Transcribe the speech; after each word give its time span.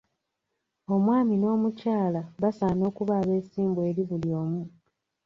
Omwami 0.95 1.33
n'omukyala 1.37 2.21
basaana 2.41 2.83
okuba 2.89 3.13
abeesimbu 3.21 3.79
eri 3.89 4.01
buli 4.09 4.29
omu. 4.43 4.63